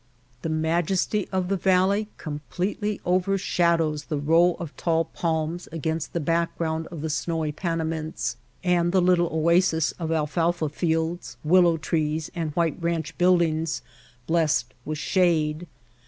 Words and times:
The 0.41 0.49
majesty 0.49 1.29
of 1.31 1.47
the 1.47 1.55
valley 1.57 2.07
completely 2.17 2.99
overshadows 3.05 4.05
the 4.05 4.17
row 4.17 4.55
of 4.59 4.75
tall 4.75 5.05
palms 5.05 5.69
against 5.71 6.13
the 6.13 6.19
background 6.19 6.87
of 6.87 7.01
the 7.01 7.09
snowy 7.11 7.51
Panamints, 7.51 8.35
and 8.63 8.91
the 8.93 8.99
little 8.99 9.29
oasis 9.31 9.91
of 9.99 10.11
alfalfa 10.11 10.69
fields, 10.69 11.37
willow 11.43 11.77
trees, 11.77 12.31
and 12.33 12.49
white 12.53 12.81
ranch 12.81 13.15
buildings 13.19 13.83
blessed 14.25 14.73
with 14.85 14.97
shade. 14.97 15.67